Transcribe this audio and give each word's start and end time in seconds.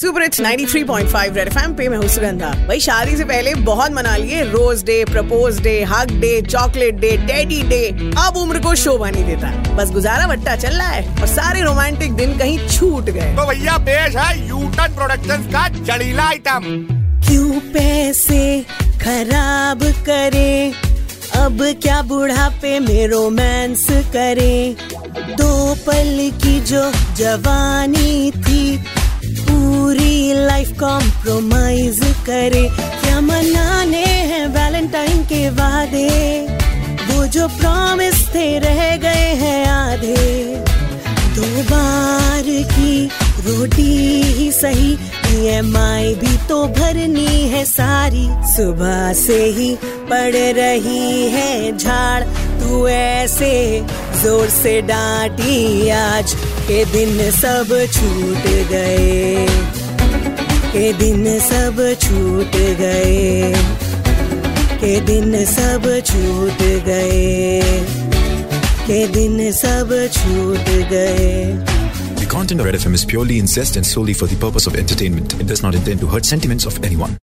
Super 0.00 0.22
it's 0.22 0.40
93.5 0.40 1.34
red 1.36 1.48
FM 1.48 1.72
पे 1.76 1.88
मैं 1.88 1.98
हूँ 1.98 2.06
सुगंधा। 2.08 2.50
भाई 2.66 2.80
शादी 2.80 3.16
से 3.16 3.24
पहले 3.24 3.54
बहुत 3.54 3.92
मना 3.92 4.16
लिए। 4.16 4.42
Rose 4.42 4.82
day 4.84 5.04
propose 5.04 5.58
day 5.60 5.72
hug 5.84 6.12
day 6.12 6.30
chocolate 6.42 6.94
day 6.94 7.10
teddy 7.26 7.62
day. 7.62 8.12
अब 8.18 8.36
उम्र 8.36 8.58
को 8.58 8.74
शोभा 8.74 9.10
नहीं 9.10 9.24
देता। 9.24 9.50
बस 9.76 9.90
गुजारा 9.90 10.26
वट्टा 10.26 10.54
चल 10.56 10.68
रहा 10.68 10.88
है 10.88 11.20
और 11.20 11.26
सारे 11.26 11.62
रोमांटिक 11.62 12.12
दिन 12.12 12.38
कहीं 12.38 12.68
छूट 12.68 13.10
गए। 13.10 13.34
तो 13.36 13.46
भैया 13.46 13.76
पेश 13.78 14.16
है 14.16 14.48
यूटन 14.48 14.94
प्रोडक्शंस 14.94 15.46
का 15.46 15.68
जड़ीला 15.68 16.22
आइटम 16.22 16.64
क्यों 17.28 17.60
पैसे 17.74 18.60
खराब 19.02 19.82
करे? 20.06 20.72
अब 21.36 21.58
क्या 21.82 22.00
बुढ़ापे 22.02 22.78
में 22.80 23.06
रोमांस 23.08 23.86
करे? 23.90 24.76
दो 25.36 25.74
पल 25.74 26.30
की 26.42 26.60
जो 26.60 26.90
जवानी 27.16 28.30
थी 28.30 28.78
कॉम्प्रोमाइज 30.80 32.00
करे। 32.26 32.68
क्या 32.72 33.20
मनाने 33.20 34.04
हैं 34.30 34.46
वैलेंटाइन 34.48 35.22
के 35.24 35.48
वादे? 35.50 36.08
वो 37.06 37.26
जो 37.26 37.46
प्रॉमिस 37.50 38.26
थे 38.34 38.46
रह 38.58 38.96
गए 38.96 39.28
हैं 39.40 39.66
आधे। 39.66 40.16
दो 41.36 41.62
बार 41.62 42.42
की 42.72 43.06
रोटी 43.46 43.82
ही 44.32 44.50
सही 44.52 44.92
ईएमआई 45.30 46.14
भी 46.14 46.36
तो 46.48 46.66
भरनी 46.68 47.48
है 47.48 47.64
सारी। 47.64 48.26
सुबह 48.46 49.12
से 49.16 49.44
ही 49.58 49.74
पड़ 50.10 50.34
रही 50.34 51.30
है 51.30 51.76
झाड़। 51.78 52.22
तू 52.60 52.86
ऐसे 52.88 53.52
ज़ोर 54.22 54.48
से 54.52 54.80
डांटी 54.82 55.88
आज 55.90 56.34
के 56.68 56.84
दिन 56.92 57.30
सब 57.32 57.76
छूट 57.92 58.48
गए। 58.72 59.46
के 60.73 60.91
दिन 61.01 61.25
सब 61.39 61.77
छूट 62.01 62.55
गए 62.81 63.53
के 64.81 64.99
दिन 65.09 65.45
सब 65.45 65.83
छूट 66.09 66.61
गए 66.87 67.61
के 68.87 69.07
दिन 69.17 69.51
सब 69.61 69.93
छूट 70.17 70.69
गए 70.91 71.75
The 72.19 72.31
content 72.31 72.59
of 72.61 72.65
Red 72.65 72.75
FM 72.75 72.93
is 72.93 73.05
purely 73.05 73.37
incest 73.39 73.77
and 73.77 73.85
solely 73.85 74.13
for 74.13 74.27
the 74.27 74.35
purpose 74.35 74.67
of 74.67 74.75
entertainment. 74.75 75.39
It 75.39 75.47
does 75.47 75.61
not 75.63 75.75
intend 75.75 75.99
to 76.01 76.07
hurt 76.07 76.25
sentiments 76.25 76.65
of 76.65 76.83
anyone. 76.83 77.17